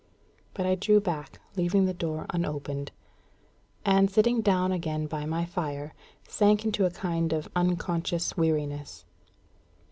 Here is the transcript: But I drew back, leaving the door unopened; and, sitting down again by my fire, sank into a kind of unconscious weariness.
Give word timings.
But 0.55 0.65
I 0.65 0.73
drew 0.73 0.99
back, 0.99 1.39
leaving 1.55 1.85
the 1.85 1.93
door 1.93 2.25
unopened; 2.31 2.91
and, 3.85 4.09
sitting 4.09 4.41
down 4.41 4.71
again 4.71 5.05
by 5.05 5.25
my 5.27 5.45
fire, 5.45 5.93
sank 6.27 6.65
into 6.65 6.85
a 6.85 6.89
kind 6.89 7.31
of 7.31 7.47
unconscious 7.55 8.35
weariness. 8.35 9.05